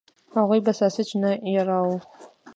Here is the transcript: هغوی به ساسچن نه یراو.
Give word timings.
هغوی 0.37 0.59
به 0.65 0.71
ساسچن 0.79 1.19
نه 1.23 1.31
یراو. 1.55 1.89